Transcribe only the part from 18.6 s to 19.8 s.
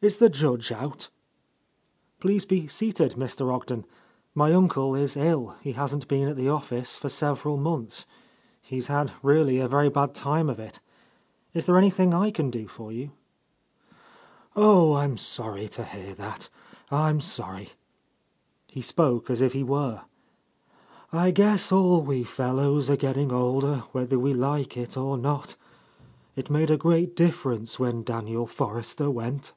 He spoke as if he